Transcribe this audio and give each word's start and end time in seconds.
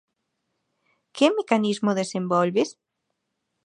Que 1.15 1.27
mecanismo 1.37 1.89
desenvolves? 1.99 2.69